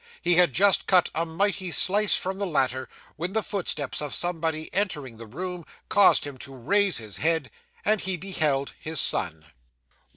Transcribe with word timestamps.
He 0.19 0.33
had 0.33 0.51
just 0.53 0.87
cut 0.87 1.11
a 1.13 1.27
mighty 1.27 1.69
slice 1.69 2.15
from 2.15 2.39
the 2.39 2.47
latter, 2.47 2.89
when 3.17 3.33
the 3.33 3.43
footsteps 3.43 4.01
of 4.01 4.15
somebody 4.15 4.67
entering 4.73 5.17
the 5.17 5.27
room, 5.27 5.63
caused 5.89 6.25
him 6.25 6.39
to 6.39 6.55
raise 6.55 6.97
his 6.97 7.17
head; 7.17 7.51
and 7.85 8.01
he 8.01 8.17
beheld 8.17 8.73
his 8.79 8.99
son. 8.99 9.45